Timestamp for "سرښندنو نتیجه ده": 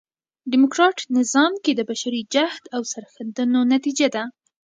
2.91-4.23